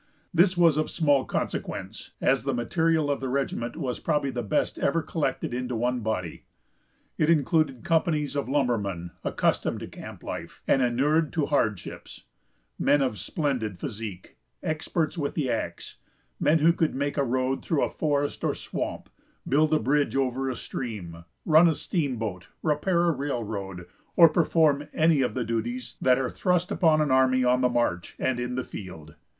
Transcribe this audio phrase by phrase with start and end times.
[0.33, 4.79] This was of small consequence, as the material of the regiment was probably the best
[4.79, 6.41] ever collected into one body.
[7.19, 12.23] It included companies of lumbermen, accustomed to camp life, and inured to hardships;
[12.79, 15.97] men of splendid physique, experts with the axe;
[16.39, 19.07] men who could make a road through a forest or swamp,
[19.47, 25.21] build a bridge over a stream, run a steamboat, repair a railroad, or perform any
[25.21, 28.63] of the duties that are thrust upon an army on the march and in the
[28.63, 29.13] field.